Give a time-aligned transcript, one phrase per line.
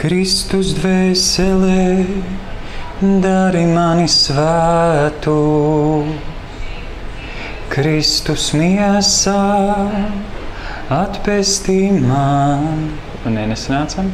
[0.00, 2.06] Kristus dvēselē,
[3.20, 5.34] dari mani svētu.
[7.68, 9.42] Kristus miesā
[10.88, 12.88] atpestī man.
[13.28, 14.08] Nē, nesanācam.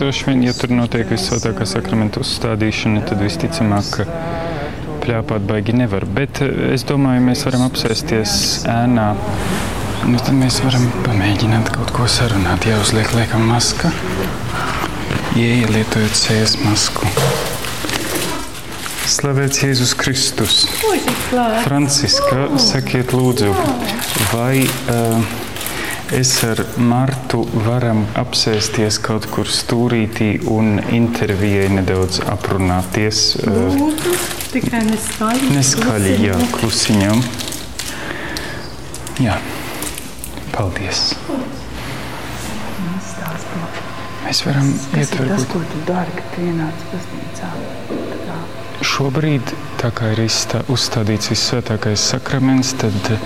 [0.00, 4.08] Droši vien, ja tur notiek visvētākā sakramenta uzstādīšana, tad visticamāk, ka
[5.04, 6.08] pļāpāt baigi nevar.
[6.08, 9.10] Bet eh, es domāju, mēs varam apsēsties ēnā.
[10.08, 12.64] Nu, tad mēs varam pamēģināt kaut ko sarunāt.
[12.72, 13.92] Jāuzliek liekam maska.
[15.38, 17.06] Ielietojot sejas masku.
[19.06, 20.56] Slavēts Jēzus Kristus.
[21.62, 23.52] Franciska, sakiet lūdzu,
[24.32, 25.22] vai uh,
[26.18, 33.22] es ar Martu varam apsēsties kaut kur stūrītī un intervijai nedaudz aprunāties?
[33.44, 34.18] Uh, Lūdzu,
[34.56, 35.52] tikai neskaļi.
[35.54, 37.22] Neskaļi, jā, klusiņām.
[39.22, 39.38] Jā,
[40.50, 41.12] paldies.
[44.28, 47.52] Mēs varam iet Tas, varbūt ko tu dari, kad ienāc baznīcā.
[48.26, 48.36] Tā
[48.84, 53.24] šobrīd, tā kā ir izstā, uzstādīts visvētākais sakraments, tad eh,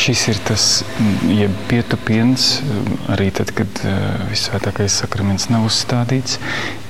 [0.00, 0.64] šis ir tas,
[0.96, 3.98] mm, jeb pietupiens, eh, arī tad, kad eh,
[4.30, 6.38] visvētākais sakraments nav uzstādīts,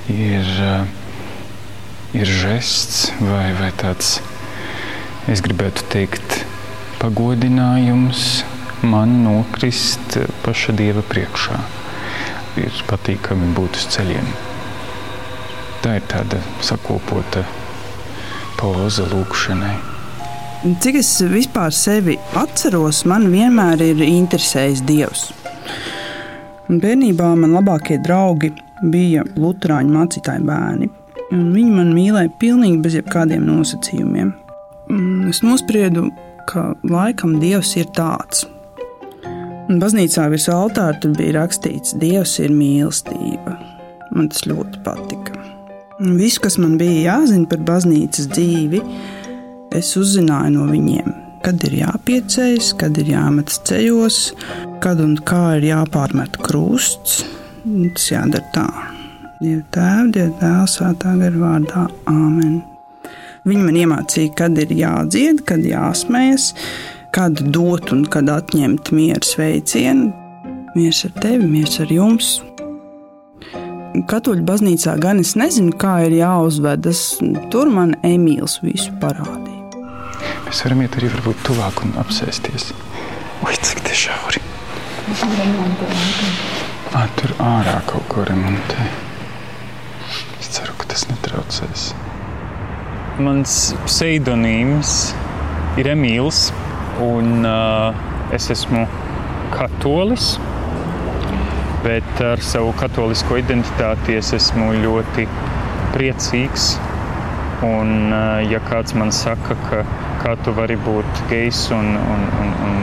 [0.07, 4.19] ir, eh, ir žests vai, vai tāds,
[5.27, 6.45] es gribētu teikt,
[7.03, 8.43] pagodinājums
[8.81, 11.59] man nokrist paša Dieva priekšā.
[12.59, 14.27] Ir patīkami būt uz ceļiem.
[15.81, 17.45] Tā ir tāda sakopota
[18.59, 19.75] poza lūkšanai.
[20.83, 25.23] Cik es vispār sevi atceros, man vienmēr ir interesējis Dievs.
[26.69, 28.51] Bērnībā man labākie draugi
[28.93, 30.91] bija Lutāņu mācītāji bērni.
[31.31, 34.35] Viņi man mīlēja pilnīgi bez jebkādiem nosacījumiem.
[35.31, 36.09] Es nospriedu,
[36.51, 38.45] ka laikam Dievs ir tāds.
[39.79, 43.55] Baznīcā virs altāra bija rakstīts, Dievs ir mīlestība.
[44.11, 45.37] Man tas ļoti patika.
[46.01, 48.81] Un Viss, kas man bija jāzina par baznīcas dzīvi,
[49.77, 51.13] es uzzināju no viņiem.
[51.45, 54.17] Kad ir jāpieceļas, kad ir jāmetas ceļos,
[54.83, 57.21] kad un kā ir jāpārmet krusts.
[57.63, 58.67] Tas jādara tā.
[59.39, 61.85] Dieva tēva, Dieva dēla, svētā gara vārdā.
[62.11, 62.59] Āmen.
[63.47, 66.51] Viņi man iemācīja, kad ir jādzied, kad jāsmējas,
[67.11, 70.11] kad dot un kad atņemt mieru sveicienu.
[70.71, 72.37] Mieres ar tevi, mieres ar jums.
[74.07, 77.01] Katoļu baznīcā gan es nezinu, kā ir jāuzvedas.
[77.51, 79.59] Tur man Emīls visu parādīja.
[80.45, 82.71] Mēs varam iet arī varbūt tuvāk un apsēsties.
[83.43, 84.39] Ui, cik te šauri.
[86.95, 88.87] Ā, tur ārā kaut ko remontē.
[90.39, 91.89] Es ceru, ka tas netraucēs.
[93.19, 94.95] Mans pseidonīms
[95.81, 96.49] ir Emīls,
[97.01, 97.93] un uh,
[98.33, 98.85] es esmu
[99.53, 100.35] katolis.
[101.81, 105.25] Bet ar savu katolisko identitāti es esmu ļoti
[105.95, 106.75] priecīgs.
[107.65, 109.83] Un, uh, ja kāds man saka, ka
[110.21, 112.81] kā tu vari būt gejs un, un, un, un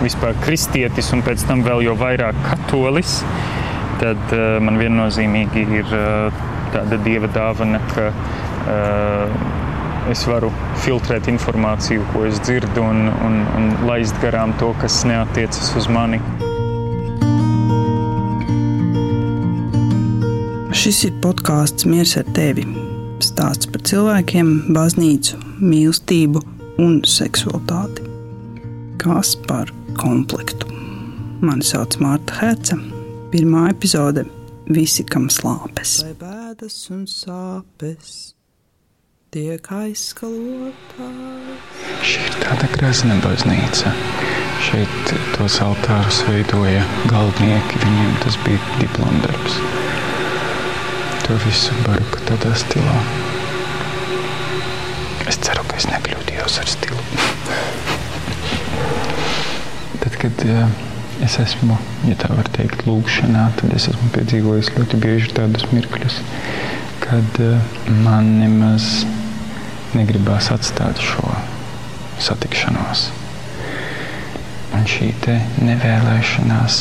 [0.00, 3.18] vispār kristietis, un pēc tam vēl jau vairāk katolis,
[4.00, 6.44] tad uh, man viennozīmīgi ir uh,
[6.74, 10.50] tāda dieva dāvana, ka uh, es varu
[10.84, 16.20] filtrēt informāciju, ko es dzirdu, un, un, un laist garām to, kas neatiecas uz mani.
[20.74, 22.66] Šis ir podkāsts Mieres ar tevi.
[23.24, 26.42] Stāsts par cilvēkiem, baznīcu, mīlestību
[26.84, 28.04] un seksualitāti.
[29.00, 30.68] Kas par komplektu?
[31.44, 32.76] Mani sauc Marta Herca.
[33.32, 34.26] Pirmā epizode-
[34.76, 36.02] Visi, kam slāpes.
[36.04, 38.34] Vai bēdas un sāpes
[39.34, 41.62] tiek aizskalotās?
[42.06, 43.90] Šī ir tāda grazna baznīca.
[44.62, 47.80] Šeit tos altārus veidoja galdnieki.
[47.82, 49.56] Viņiem tas bija diplomdarbs.
[51.24, 52.94] To visu baroka tādā stilā.
[55.26, 57.02] Es ceru, ka es nekļūdījos ar stilu.
[60.04, 60.46] Tad, kad
[61.24, 66.20] es esmu, ja tā var teikt, lūgšanā, tad es esmu piedzīvojis ļoti bieži tādus mirkļus,
[67.02, 67.38] kad
[68.04, 69.06] man nemaz
[69.98, 71.28] negribās atstāt šo
[72.22, 73.08] satikšanos.
[74.74, 75.10] Un šī
[75.62, 76.80] nevēlēšanās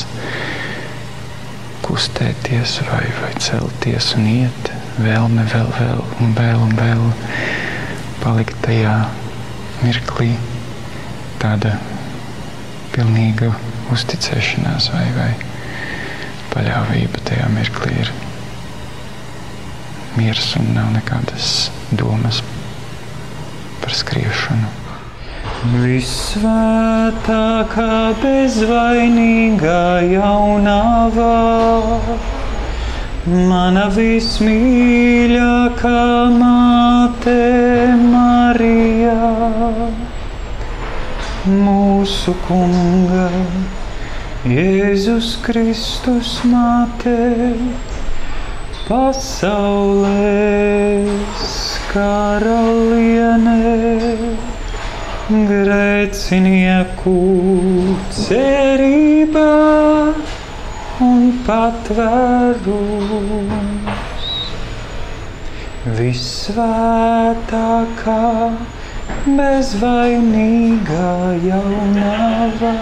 [1.83, 4.71] kustēties vai, vai celties un iet,
[5.04, 7.04] vēlme vēl, vēl un vēl un vēl
[8.24, 8.95] palikt tajā
[9.83, 10.31] mirklī
[11.42, 11.75] tāda
[12.94, 13.51] pilnīga
[13.94, 15.31] uzticēšanās vai, vai
[16.54, 18.13] paļāvība tajā mirklī ir
[20.18, 22.44] miers un nav nekādas domas
[23.84, 24.70] par skriešanu.
[25.74, 27.88] Visvētākā,
[28.22, 31.40] bezvainīgā jaunavā,
[33.50, 36.04] mana vismīļākā
[36.38, 37.36] māte
[38.00, 39.18] Marija,
[41.48, 43.28] mūsu kunga,
[44.48, 47.20] Jēzus Kristus māte,
[48.88, 49.84] pasaulēs
[51.94, 53.57] karaliene,
[55.30, 57.13] grēcinieku
[58.18, 59.51] cerībā
[61.06, 62.72] un patvērums.
[66.00, 67.38] Visvētākā,
[69.38, 71.13] bezvainīgā
[71.46, 72.75] jaunavā.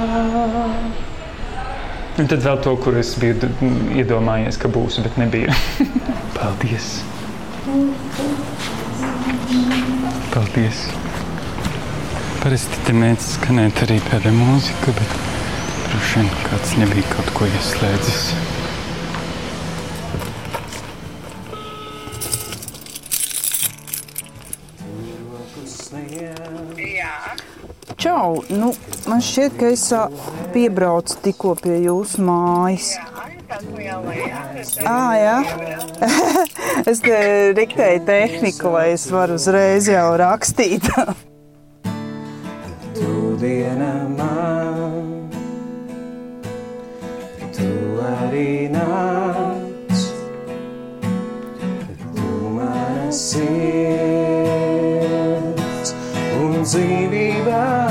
[2.21, 3.49] Un tad vēl to, kur es biju
[3.97, 5.51] iedomājies, ka būs, bet nebija.
[6.37, 7.10] Paldies!
[10.51, 10.79] Paldies!
[12.41, 15.13] Parasti te mēdz skanēt arī pēdējā mūzika, bet
[15.85, 18.25] droši vien kāds nebija kaut ko ieslēdzis.
[27.95, 28.43] Čau!
[28.51, 28.73] Nu,
[29.07, 29.87] man šķiet, ka es
[30.51, 32.97] piebraucu tikko pie jūsu mājas.
[34.83, 35.37] Ah, jā,
[36.91, 37.17] es te
[37.57, 40.83] riktēju tehniku, lai es varu uzreiz jau rakstīt.
[42.95, 45.29] Tu diena man,
[47.55, 47.69] tu
[48.05, 49.99] arī nāc,
[52.13, 54.29] tu mana sirds
[56.41, 57.90] un dzīvībā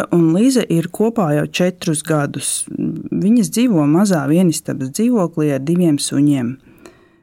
[0.00, 2.64] Laura un Līza ir kopā jau četrus gadus.
[2.70, 6.54] Viņas dzīvo mazā vienistabas dzīvoklī ar diviem suņiem.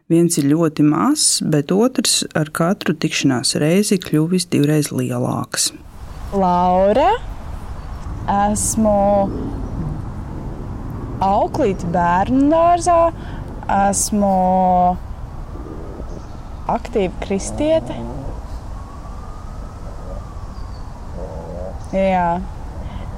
[0.08, 5.72] Viens ir ļoti mazs, bet otrs ar katru tikšanās reizi kļuvis divreiz lielāks.
[6.34, 7.18] Laura,
[8.46, 8.94] esmu
[11.26, 13.00] auklīte bērnu dārzā,
[13.90, 14.36] esmu
[16.78, 17.98] aktīva kristiete.
[21.96, 22.30] Jā,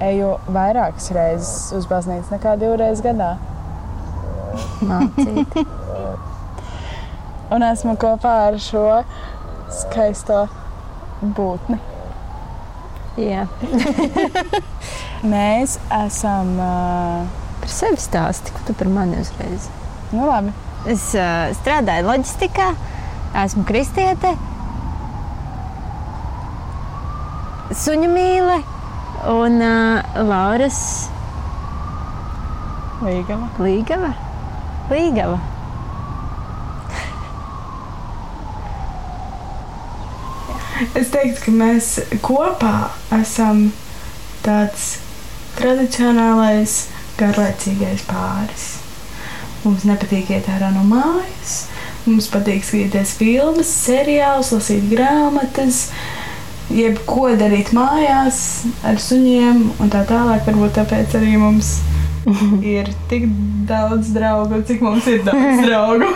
[0.04, 3.34] eju vairākas reizes uz baznīcu nekā divreiz gadā.
[4.90, 5.60] Mācīt.
[7.54, 8.86] Un esmu kopā ar šo
[9.74, 10.46] skaisto
[11.38, 11.80] būtni.
[13.20, 13.48] Jā,
[15.34, 16.54] Mēs esam.
[16.64, 19.68] Uh, par sevi stāsti, ko tu par mani uzreiz.
[20.14, 20.54] nu, labi.
[20.88, 22.70] Es uh, strādāju loģistikā,
[23.44, 24.32] esmu kristiete,
[27.76, 28.62] suņu mīle
[29.28, 31.10] un uh, Lauras
[33.00, 33.48] Līgava.
[33.64, 34.12] Līgava.
[34.92, 35.38] Līgava.
[40.96, 41.88] Es teiktu, ka mēs
[42.24, 42.74] kopā
[43.16, 43.70] esam
[44.44, 44.98] tāds
[45.58, 46.76] tradicionālais,
[47.20, 48.68] garlaicīgais pāris.
[49.64, 51.66] Mums nepatīk iet ārā no mājas,
[52.06, 55.90] mums patīk skatīties filmas, seriālus, lasīt grāmatas,
[56.74, 58.40] jebko darīt mājās
[58.86, 60.44] ar suņiem un tā tālāk.
[60.48, 61.80] Varbūt tāpēc arī mums
[62.76, 63.26] ir tik
[63.70, 66.10] daudz draugu, cik mums ir daudz draugu.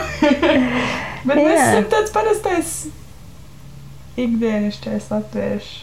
[1.28, 1.66] Bet mēs Jā.
[1.72, 2.72] esam tāds parastais
[4.20, 5.78] ikdienišķais latviešu.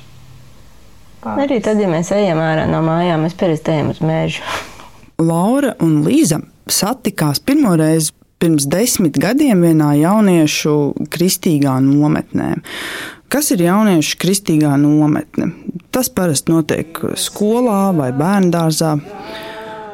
[1.24, 1.42] pāris.
[1.46, 4.44] Arī tad, ja mēs ejam ārā no mājām, mēs parasti ejam uz mežu.
[5.20, 6.38] Laura un Līza
[6.70, 10.76] satikās pirmoreiz pirms desmit gadiem vienā jauniešu
[11.12, 12.54] kristīgā nometnē.
[13.30, 15.52] Kas ir jauniešu kristīgā nometne?
[15.94, 18.96] Tas parasti notiek skolā vai bērngārzā.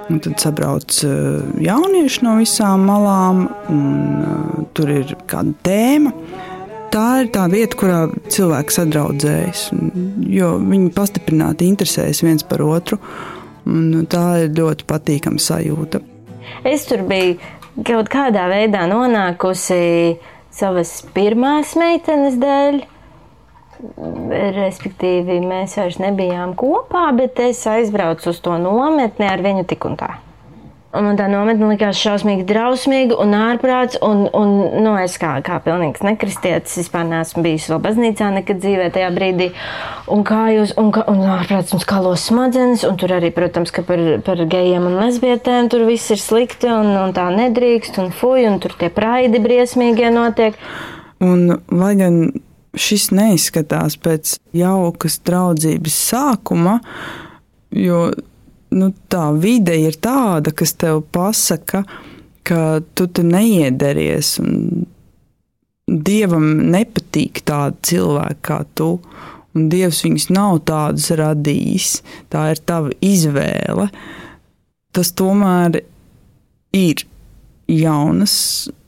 [0.07, 3.43] Un tad sabrauc eh, jaunieši no visām malām,
[3.75, 6.13] un uh, tur ir kāda tēma.
[6.95, 7.99] Tā ir tā vieta, kurā
[8.33, 9.67] cilvēki sadraudzējas,
[10.33, 13.01] jo viņi pastiprināti interesējas viens par otru.
[13.67, 16.01] un Tā ir ļoti patīkama sajūta.
[16.65, 17.37] Es tur biju
[17.85, 20.17] kaut kādā veidā nonākusi
[20.55, 22.85] savas pirmās meitenes dēļ.
[24.57, 29.99] Respektīvi, mēs vairs nebijām kopā, bet es aizbraucu uz to nometni ar viņu tik un
[30.01, 30.15] tā.
[30.97, 33.99] Un man tā nometne likās šausmīgi drausmīga un ārprāts.
[34.05, 38.87] Un, un, nu, es kā, kā pilnīgs nekristietis vispār neesmu bijis vēl baznīcā nekad dzīvē
[38.95, 39.51] tajā brīdī.
[40.13, 43.85] Un kā jūs, un, kā, un ārprāts un skalos smadzenes, un tur arī, protams, ka
[43.85, 48.47] par, par gejiem un lesbietēm tur viss ir slikti un, un tā nedrīkst un fuj,
[48.49, 50.57] un tur tie praidi briesmīgie notiek.
[51.21, 52.23] Un, lai gan
[52.77, 56.79] šis neizskatās pēc jaukas draudzības sākuma,
[57.73, 58.11] jo
[58.77, 61.85] nu, tā vide ir tāda, kas tev pasaka,
[62.47, 62.61] ka
[62.95, 64.37] tu te neiederties.
[65.87, 68.99] Dievam nepatīk tādi cilvēki kā tu.
[69.55, 71.91] un Dievs viņus nav tādus radījis.
[72.29, 73.89] Tā ir tava izvēle.
[74.93, 75.81] Tas tomēr
[76.77, 77.07] ir
[77.71, 78.37] jaunas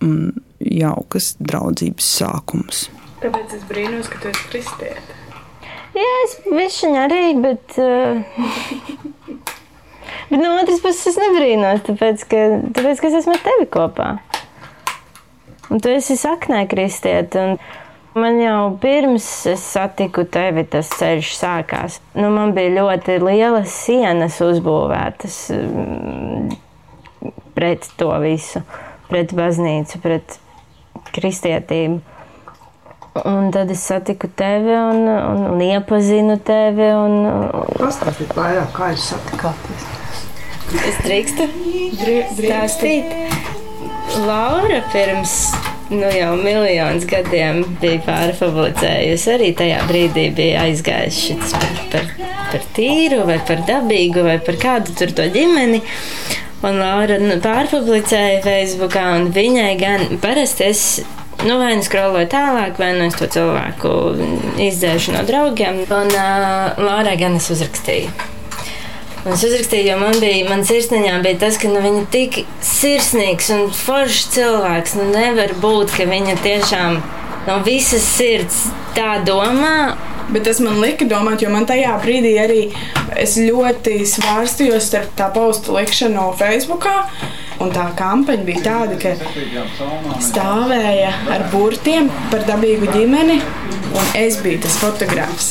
[0.04, 2.88] un jaukas draudzības sākums.
[3.18, 5.16] Tāpēc es brīnos, ka tu esi kristieti.
[5.96, 7.78] Jā, es višķiņā arī, bet.
[7.80, 8.22] Uh,
[10.30, 12.44] bet no otras puses es nebrīnos, tāpēc ka,
[12.76, 14.10] tāpēc, ka es esmu ar tevi kopā.
[15.68, 17.58] Un tu esi saknē kristieti.
[18.18, 21.98] Man jau pirms es satiku tevi, tas ceļš sākās.
[22.16, 26.54] Nu, man bija ļoti lielas sienas uzbūvētas mm,
[27.54, 28.62] pret to visu,
[29.10, 30.38] pret baznīcu, pret
[31.14, 32.00] kristietību.
[33.26, 36.88] Un tad es satiku tevi un, un, un iepazinu tevi.
[36.94, 37.48] Un,
[37.78, 39.88] Pastāstiet vairāk, kā jūs satikāties.
[40.90, 41.48] es drīkstu
[42.38, 43.14] stāstīt.
[44.24, 45.34] Laura pirms
[45.90, 49.30] nu, jau miljonus gadiem bija pārpublicējusi.
[49.34, 52.10] Arī tajā brīdī bija aizgājis šis par, par,
[52.52, 55.82] par tīru, vai par dabīgu, vai par kādu tur to ģimeni.
[56.58, 60.84] Un Laura nu, pārpublicēja Facebookā, un viņai gan parasti es.
[61.46, 63.90] Nu, vai nu skroloju tālāk, vai nu es to cilvēku
[64.58, 65.84] izdzēšu no draugiem.
[65.86, 68.10] Un uh, Lārai gan es uzrakstīju.
[69.22, 72.40] Un es uzrakstīju, jo man bija, man sirsniņā bija tas, ka nu, viņa ir tik
[72.64, 74.98] sirsnīgs un foršs cilvēks.
[74.98, 76.98] Nu, nevar būt, ka viņa tiešām
[77.46, 78.64] no visas sirds
[78.98, 79.94] tā domā.
[80.28, 82.64] Bet tas man lika domāt, jo man tajā brīdī arī
[83.16, 86.84] es ļoti svārstījos starp tā postu likšanu Facebook.
[87.58, 89.14] Un tā kampaņa bija tāda, ka
[90.22, 93.40] stāvēja ar burtiem par dabīgu ģimeni,
[93.98, 95.48] un es biju tas fotogrāfs.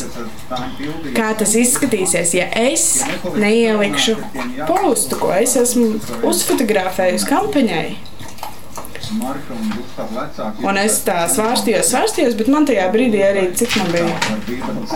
[1.17, 2.87] Kā tas izskatīsies, ja es
[3.35, 4.15] neielikšu
[4.69, 5.97] postu, ko es esmu
[6.31, 7.87] uzfotografējusi kampaņai?
[10.67, 14.07] Un es tā svārstījos, svārstījos, bet man tajā brīdī arī cik man bija.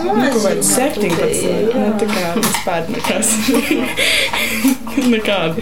[0.04, 1.76] Nu, kaut kāds 17.
[1.76, 3.36] Nu, tā kā vispār nekas.
[5.10, 5.58] Nekāda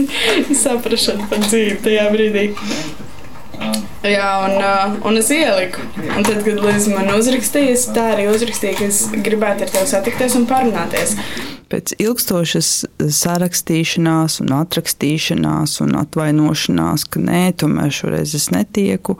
[0.64, 2.48] saprašana par dzīvi tajā brīdī.
[4.00, 5.82] Jā, un, uh, un es ieliku.
[6.00, 9.90] Un tad, kad Līsija man uzrakstīja, es tā arī uzrakstīju, ka es gribētu ar tevi
[9.90, 11.12] satikties un parunāties.
[11.70, 12.70] Pēc ilgstošas
[13.20, 19.18] sarakstīšanās, un atrakstīšanās un atvainošanās, ka nē, tomēr šoreiz es netieku,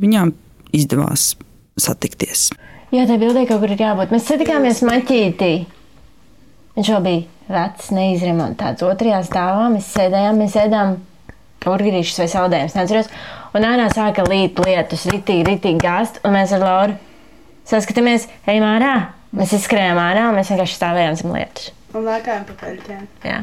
[0.00, 0.32] viņām
[0.74, 1.32] izdevās
[1.74, 2.52] satikties.
[2.94, 4.14] Jā, tā bildē kaut kur ir jābūt.
[4.14, 5.52] Mēs satikāmies maķītī.
[6.74, 8.82] Viņš jau bija vecs, neizremontēts.
[8.82, 10.96] Otrajā stāvā mēs sēdējām, mēs ēdām
[11.64, 13.10] burgerīšus vai saldējumus, neatceros.
[13.54, 16.96] Un ārā sāka līt lietus, ritīgi, ritīgi gāzt, un mēs ar Lauru
[17.68, 18.94] saskatāmies, ejam ārā.
[19.34, 21.70] Mēs izskrējām ārā, un mēs vienkārši stāvējām zem lietus.
[21.94, 23.06] Un lēkājām pa peļķēm.
[23.26, 23.38] Jā.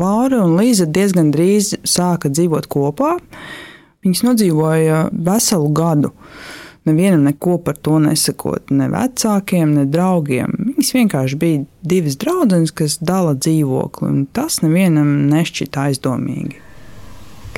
[0.00, 3.16] Vāra un Līza diezgan drīz sāka dzīvot kopā.
[4.04, 6.12] Viņas nodzīvoja veselu gadu.
[6.88, 10.54] Nevienam neko par to nesakot, ne vecākiem, ne draugiem.
[10.70, 16.56] Viņas vienkārši bija divas draudzenes, kas dala dzīvokli, un tas nevienam nešķita aizdomīgi.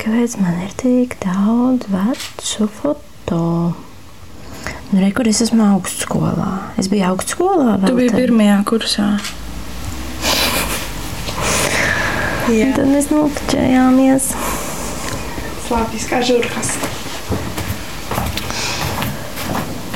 [0.00, 3.40] Kāpēc man ir tik daudz vecu foto?
[4.90, 6.50] Nu, re, kur es esmu augstskolā.
[6.82, 7.78] Es biju augstskolā.
[7.86, 9.06] Tu biji pirmajā kursā.
[12.52, 14.32] Jā, Tad mēs nokačējāmies.
[15.68, 16.74] slāpjas kā žurkas.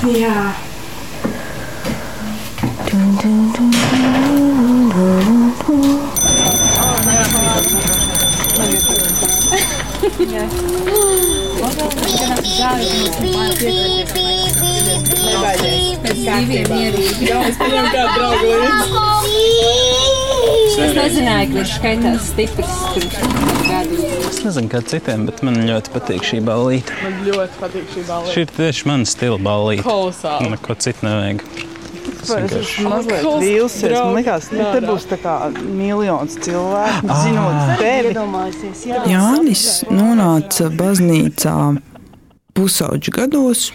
[0.07, 0.55] Jā,
[17.49, 17.57] Es
[20.77, 23.17] nezināju, ka viņš skaitās stiprs pirms
[23.67, 24.09] gadu.
[24.29, 26.97] Es nezinu, kā citiem, bet man ļoti patīk šī ballīte.
[27.05, 28.35] Man ļoti patīk šī balva.
[28.35, 29.87] Šī ir tieši mana stila ballīte.
[29.87, 30.51] kolosāla.
[30.53, 31.47] Neko citu nevajag.
[32.27, 33.93] Es esmu mazliet vīlusies.
[33.95, 37.19] Man liekas, ka te būs tā kā miljons cilvēku.
[37.23, 38.15] Zinot tevi,
[39.13, 41.57] Jānis nonāca baznīcā
[42.57, 43.71] pusauģa gados.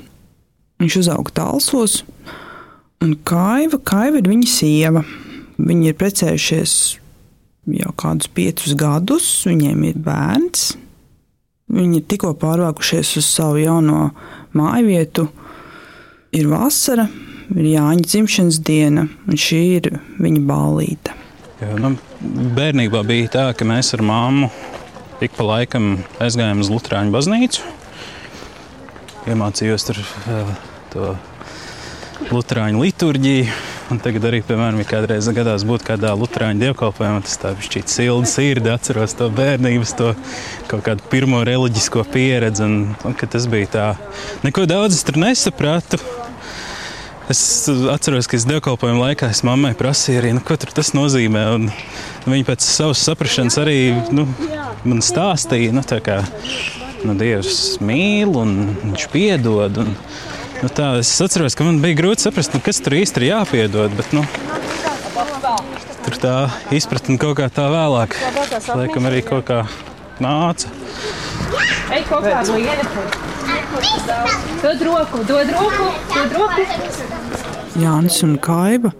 [0.81, 1.99] Viņš uzauga tālsos,
[3.05, 5.05] un Kaiva, Kaiva ir viņa sieva.
[5.61, 6.75] Viņi ir precējušies
[7.77, 10.71] jau kādus piecus gadus, viņiem ir bērns.
[11.71, 14.09] Viņi ir tikko pārvākušies uz savu jauno
[14.57, 15.27] māju vietu.
[16.35, 17.05] Ir vasara,
[17.53, 19.89] ir Jāņa dzimšanas diena, un šī ir
[20.19, 21.15] viņa ballīte.
[21.61, 21.93] Jā, nu,
[22.57, 24.49] bērnībā bija tā, ka mēs ar māmu
[25.21, 27.65] ik pa laikam aizgājām uz Lutāņu baznīcu.
[29.29, 30.55] Iemācījos tur uh,
[30.89, 31.11] to
[32.29, 33.45] Lutāņu liturģiju.
[33.91, 38.29] Un tagad arī, piemēram, ja kādreiz gadās būt kādā Lutāņu dievkalpojumā, tas tā bija silda
[38.29, 40.11] sirdi, atceros to bērnības, to
[40.69, 42.63] kaut kādu pirmo reliģisko pieredzi.
[42.67, 43.87] Un, un, tas bija tā,
[44.45, 45.99] neko daudz es tur nesapratu.
[47.31, 47.41] Es
[47.91, 51.45] atceros, ka es dievkalpojumu laikā es mammai prasīju, arī, nu, ko tas nozīmē.
[51.55, 51.69] Un
[52.27, 53.77] viņa pēc savas saprašanas arī
[54.13, 54.27] nu,
[54.83, 56.21] man stāstīja, nu, kā
[57.07, 59.79] nu, Dievs mīl un viņš piedod.
[59.83, 59.95] Un,
[60.61, 63.93] nu, tā, es atceros, ka man bija grūti saprast, nu, kas tur īsti ir jāpiedod.
[63.97, 64.25] Bet, nu,
[66.05, 66.35] tur tā
[66.75, 68.15] izpratne kaut kā tā vēlāk,
[68.69, 69.63] laikam, arī kaut kā
[70.21, 70.71] nāca.
[71.91, 72.85] Ej, kaut kādu lienu.
[74.61, 76.65] Dod roku, dod roku, dod roku.
[77.79, 78.91] Jānis un Kaiba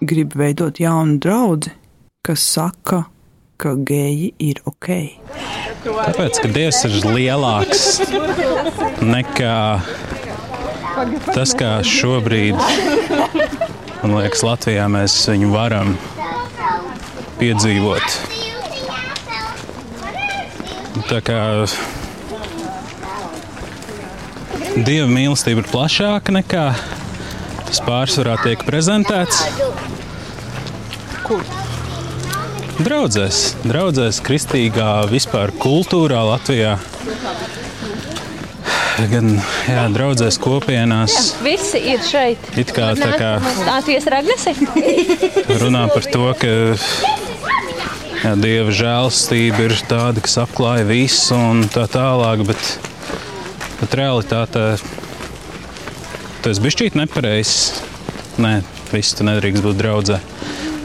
[0.00, 1.72] grib veidot jaunu draugu,
[2.24, 3.04] kas saka,
[3.60, 4.88] ka geji ir ok.
[5.86, 7.84] Tāpēc, ka Dievs ir lielāks
[9.04, 9.56] nekā
[11.30, 12.56] tas, kā šobrīd,
[14.02, 15.94] man liekas, Latvijā mēs viņu varam
[17.40, 18.18] piedzīvot.
[21.06, 21.40] Tā kā
[24.76, 26.64] Dieva mīlestība ir plašāka nekā
[27.66, 29.42] tas pārsvarā tiek prezentēts.
[32.76, 36.76] Draudzēs, draudzēs, kristīgā vispār kultūrā Latvijā.
[38.96, 39.34] Gan
[39.68, 42.40] jā, draudzēs kopienās Visi ir šeit.
[42.56, 43.32] it kā tā kā
[43.66, 44.54] Latvijas ragnesi.
[45.62, 46.52] runā par to, ka
[48.22, 52.46] jā, dieva žēlstība ir tāda, kas apklāja visu un tā tālāk.
[52.48, 52.62] Bet,
[53.82, 54.64] bet realitāte
[56.46, 57.82] tas bija šķiet nepareizs.
[58.40, 58.62] Nē,
[58.94, 60.22] viss tu nedrīkst būt draudzē.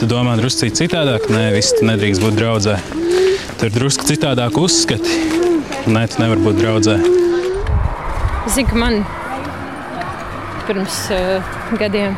[0.02, 2.78] Tu domā drusku citādāk, nē, viss tu nedrīkst būt draudzē.
[3.56, 5.20] Tur ir drusku citādāk uzskati.
[5.88, 7.21] Nē, tu nevari būt draudzē.
[8.52, 8.98] Es zinu, ka man
[10.68, 12.18] pirms uh, gadiem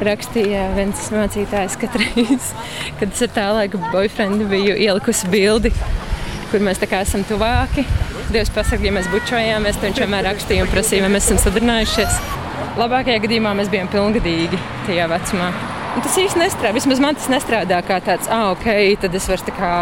[0.00, 2.46] rakstīja viens mācītājs, reiz,
[2.98, 5.68] kad es ar tā laika boyfriendu biju ielikusi bildi,
[6.48, 7.84] kur mēs tā kā esam tuvāki.
[8.32, 12.16] Dievs pasaka, ja mēs bučojāmies, tad viņš vienmēr rakstīja un prasīja, vai mēs esam sadarbinājušies.
[12.80, 15.50] Labākajā gadījumā mēs bijām pilngadīgi tajā vecumā.
[15.98, 16.78] Un tas īsti nestrādā.
[16.78, 18.70] Vismaz man tas nestrādā kā tāds, ah, ok,
[19.04, 19.74] tad es varu tā kā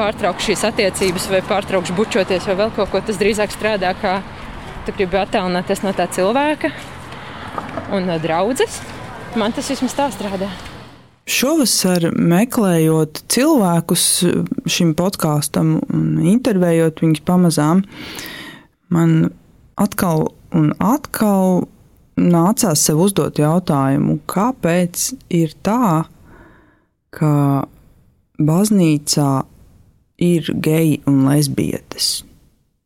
[0.00, 3.04] pārtraukšu šīs attiecības, vai pārtraukšu bučoties, vai vēl kaut ko.
[3.04, 4.22] Tas drīzāk strādā kā
[4.84, 6.70] tu gribi attālināties no tā cilvēka
[7.94, 8.80] un no draudzes.
[9.38, 10.50] Man tas vismaz tā strādā.
[11.24, 14.04] Šovasar meklējot cilvēkus
[14.68, 17.80] šim podkāstam un intervējot viņus pamazām,
[18.92, 19.30] man
[19.80, 21.64] atkal un atkal
[22.20, 26.04] nācās sev uzdot jautājumu, kāpēc ir tā,
[27.14, 27.32] ka
[28.38, 29.30] baznīcā
[30.28, 32.20] ir geji un lesbietes.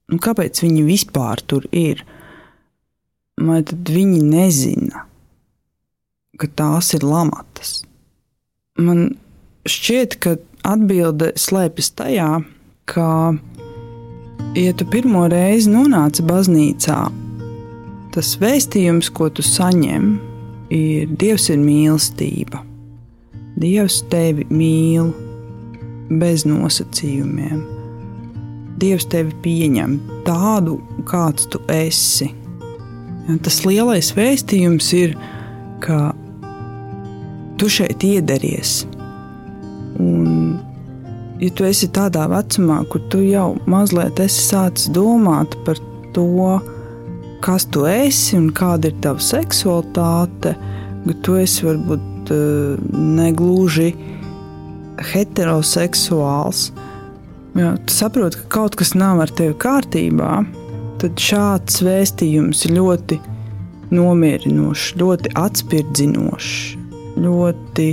[0.08, 2.00] Un kāpēc viņi vispār tur ir?
[3.38, 5.04] Vai tad viņi nezina,
[6.40, 7.82] ka tās ir lamatas?
[8.80, 9.18] Man
[9.68, 12.30] šķiet, ka atbilde slēpjas tajā,
[12.88, 13.08] ka,
[14.56, 16.98] ja tu pirmo reizi nonāci baznīcā,
[18.16, 20.12] tas vēstījums, ko tu saņem,
[20.74, 22.64] ir Dievs ir mīlestība.
[23.58, 25.12] Dievs tevi mīl
[26.20, 27.77] bez nosacījumiem.
[28.78, 32.30] Dievs tevi pieņem tādu, kāds tu esi.
[33.28, 35.16] Un tas lielais vēstījums ir,
[35.84, 36.12] ka
[37.58, 38.84] tu šeit iederties.
[39.98, 40.58] Un,
[41.42, 45.80] ja tu esi tādā vecumā, kur tu jau mazliet esi sācis domāt par
[46.16, 46.58] to,
[47.44, 50.54] kas tu esi un kāda ir tava seksualitāte,
[51.06, 53.92] ka tu esi varbūt eh, negluži
[55.12, 56.68] heteroseksuāls.
[57.58, 60.32] Jā, tu saproti, ka kaut kas nav ar tevi kārtībā,
[61.02, 63.18] tad šāds vēstījums ir ļoti
[63.90, 66.52] nomierinošs, ļoti atspirdzinošs,
[67.24, 67.88] ļoti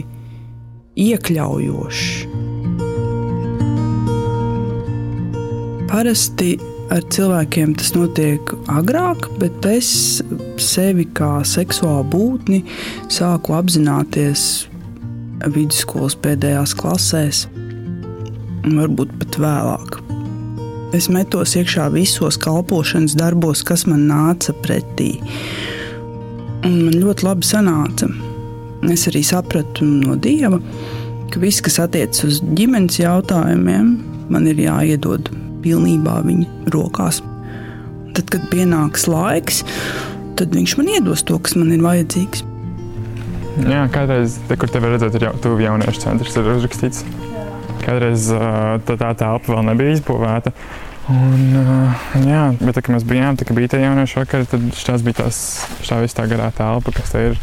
[1.05, 2.05] iekļaujošs.
[5.89, 6.51] Parasti
[6.93, 9.89] ar cilvēkiem tas notiek agrāk, bet es
[10.61, 12.61] sevi kā seksuālu būtni
[13.09, 14.67] sāku apzināties
[15.45, 17.45] vidusskolas pēdējās klasēs,
[18.65, 19.99] varbūt pat vēlāk.
[20.95, 25.17] Es metos iekšā visos kalpošanas darbos, kas man nāca pretī.
[26.65, 28.09] Un man ļoti labi sanāca.
[28.91, 30.59] Es arī sapratu no Dieva,
[31.33, 33.95] ka viss, kas attiecas uz ģimenes jautājumiem,
[34.31, 35.29] man ir jāiedod
[35.65, 37.21] pilnībā viņa rokās.
[38.15, 39.63] Tad, kad pienāks laiks,
[40.39, 42.45] tad viņš man iedos to, kas man ir vajadzīgs.
[43.65, 47.03] Jā, kādreiz, te, kur te var redzēt, ir jau tuvu jauniešu centrs, ir uzrakstīts.
[47.85, 50.53] Kādreiz tā, tā telpa vēl nebija izbūvēta.
[51.13, 51.43] Un,
[52.25, 55.37] jā, bet, tā, kad mēs bijām, tā, bija tie jauniešu vakari, tad šīs bija tās,
[55.85, 57.37] šā viss tā garā telpa, kas te ir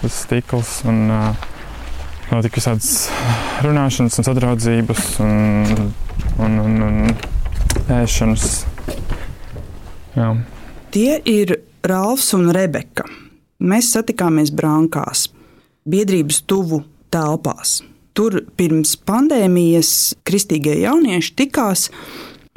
[0.00, 0.80] tas stikls.
[0.88, 1.06] Un,
[2.28, 3.08] notika visādas
[3.64, 5.86] runāšanas un sadraudzības un,
[6.44, 6.98] un, un, un
[7.98, 8.48] ēšanas.
[10.18, 10.32] Jā.
[10.92, 13.06] Tie ir Rāfs un Rebeka.
[13.64, 15.28] Mēs satikāmies Brankās,
[15.88, 17.78] biedrības tuvu telpās.
[18.18, 19.92] Tur pirms pandēmijas
[20.26, 21.86] kristīgie jaunieši tikās.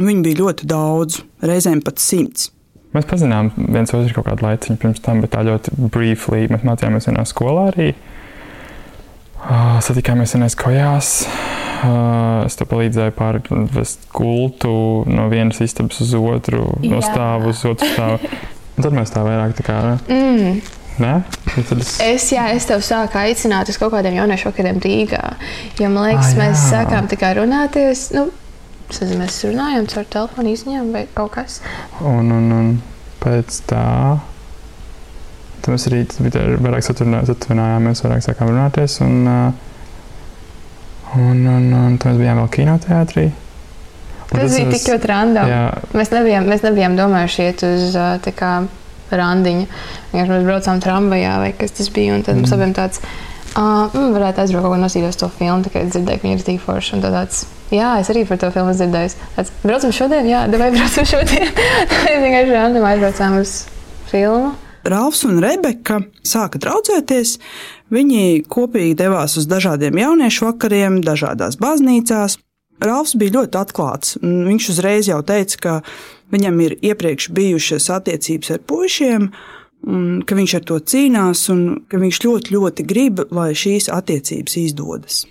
[0.01, 2.49] Viņi bija ļoti daudz, reizēm pat simts.
[2.95, 6.47] Mēs pazinām viens otru kaut kādu laiciņu pirms tam, bet tā ļoti briefly.
[6.49, 7.91] Mēs mācījāmies vienā skolā arī.
[9.85, 11.13] Satikāmies vienās kojās.
[11.81, 14.73] Uh, es te palīdzēju pārvest gultu
[15.09, 18.33] no vienas istabas uz otru, no stāvu uz otru stāvu.
[18.77, 19.79] Un tad mēs tā vairāk tā kā.
[20.09, 20.59] Mm.
[21.05, 25.21] Un Tad es, Es, jā, es tev sāku aicināt uz kaut kādiem jauniešu vakariem Rīgā.
[25.79, 26.67] Jo man liekas, Ah, mēs jā.
[26.73, 28.05] sākām tikai runāties.
[28.15, 28.27] Nu,
[28.89, 31.59] es nezinu, mēs runājām caur telefonu izņēmumu vai kaut kas.
[32.01, 32.71] un, un, un
[33.23, 33.85] pēc tā.
[35.61, 38.95] Tad mēs arī tad bija tā, vairāk satuvinājāmies, vairāk sākām runāties.
[39.05, 39.27] Un,
[41.15, 43.25] un, un, un tad mēs bijām vēl kinoteātrī.
[44.31, 45.49] Un Tas bija tik ļoti random.
[45.51, 45.63] Jā,
[45.99, 48.51] Mēs nebijām, mēs nebijām domājuši iet uz tā kā
[49.19, 49.67] randiņu.
[50.11, 52.15] Vienkārši mēs braucām tramvajā vai kas tas bija.
[52.15, 53.01] Un tad mums abiem tāds,
[53.55, 56.63] uh, mm, varētu aizbraukt kaut ko nosīdot to filmu, tikai dzirdēju, ka viņa ir tik
[56.63, 56.97] forša.
[56.97, 57.43] Un tad tāds,
[57.73, 59.17] jā, es arī par to filmu esmu dzirdējis.
[59.37, 61.47] Tāds, braucam šodien, jā, vai braucam šodien.
[62.05, 63.55] Mēs vienkārši random aizbraucām uz
[64.11, 64.53] filmu.
[64.81, 67.35] Rāfs un Rebeka sāka draudzēties.
[67.93, 72.39] Viņi kopīgi devās uz dažādiem jauniešu vakariem, dažādās baznīcās.
[72.81, 74.15] Rāfs bija ļoti atklāts.
[74.23, 75.73] Viņš uzreiz jau teica, ka
[76.31, 79.27] viņam ir iepriekš bijušas attiecības ar puišiem,
[79.91, 84.57] un ka viņš ar to cīnās, un ka viņš ļoti, ļoti grib, lai šīs attiecības
[84.61, 85.21] izdodas.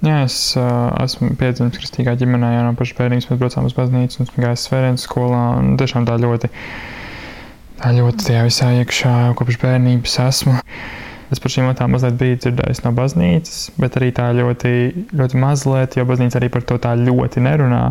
[0.00, 4.22] Jā, es uh, esmu piedzimis kristīgā ģimenē, jau no pašas bērnības mēs braucām uz baznīcu,
[4.22, 5.42] un gājis svētdienas skolā.
[5.80, 6.48] Tiešām tā ļoti,
[7.82, 10.56] tā ļoti tajā visā iekšā kopš bērnības esmu.
[11.30, 14.72] Es par šīm lietām mazliet biju dzirdējis no baznīcas, bet arī tā ļoti,
[15.14, 17.82] ļoti mazliet, jo baznīca arī par to tā ļoti nerunā.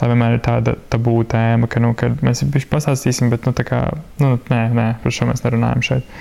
[0.00, 3.82] Tā vienmēr ir tāda tabū tēma, ka, nu, ka mēs viņu pastāstīsim, bet, nu, kā,
[4.22, 6.16] nu, nē, nē, par šo mēs nerunājam šeit.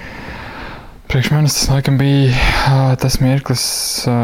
[1.05, 2.33] Priekš manis tas laikam bija
[2.67, 3.65] ā, tas mirklis,
[4.09, 4.19] ā,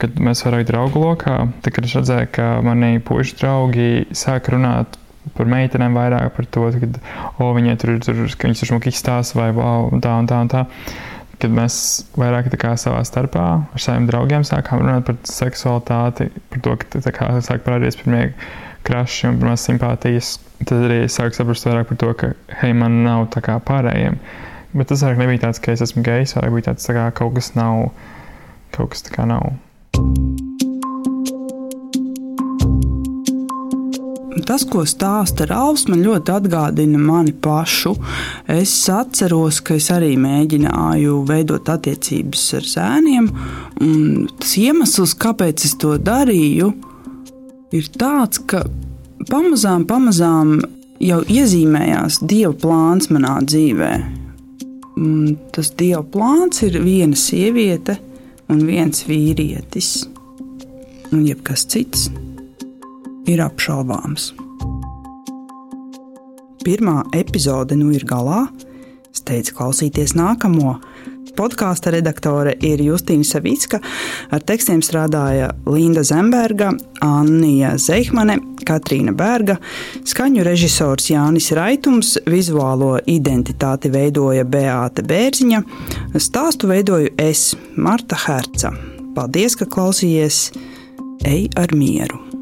[0.00, 1.38] kad mēs vairāk draugu lokā.
[1.62, 4.98] Tad, kad es redzēju, ka mani puikas draugi sāk runāt
[5.36, 6.88] par meitenēm vairāk par to, ka
[7.38, 10.28] oh, viņai tur ir, tur, ka viņas tur smuki izstāsta vai wow, un tā un
[10.30, 10.42] tā.
[10.42, 10.64] Un tā.
[11.44, 11.74] Kad mēs
[12.16, 12.46] vairāk
[12.80, 17.98] savā starpā ar saviem draugiem sākām runāt par seksualitāti, par to, ka kā sāk parādīties
[18.00, 18.22] pirmie
[18.88, 23.26] kraši un pirmās simpātijas, tad arī sāku saprast vairāk par to, ka hei, man nav
[23.36, 24.16] tā kā pārējiem.
[24.72, 27.36] Bet tas vairāk nebija tāds, ka es esmu gejs, vai bija tāds, tā kā kaut
[27.36, 27.90] kas nav,
[28.72, 29.52] kaut kas tā kā nav.
[34.42, 37.94] Tas, ko stāsta Rāvs, man ļoti atgādina mani pašu.
[38.50, 43.28] Es atceros, ka es arī mēģināju veidot attiecības ar zēniem.
[44.40, 46.72] Tas iemesls, kāpēc es to darīju,
[47.78, 48.64] ir tāds, ka
[49.30, 50.58] pamazām, pamazām
[50.98, 53.92] jau iezīmējās Dieva plāns manā dzīvē.
[55.54, 58.00] Tas Dieva plāns ir viena sieviete
[58.50, 59.96] un viens vīrietis.
[61.14, 62.08] Un jebkas cits
[63.30, 64.32] ir apšaubāms.
[66.64, 68.46] Pirmā epizode nu ir galā.
[69.14, 70.78] Steidz klausīties nākamo.
[71.34, 73.80] Podkāstu redaktore ir Justīna Savicka,
[74.30, 76.68] ar tekstiem strādāja Linda Zemberga,
[77.02, 79.56] Anija Zeihmane, Katrīna Berga,
[80.06, 85.64] skaņu režisors Jānis Raitums, vizuālo identitāti veidoja Beāte Bērziņa,
[86.22, 88.70] stāstu veidoju es, Marta Herca.
[89.18, 90.46] Paldies, ka klausījies!
[91.26, 92.33] Ej ar mieru!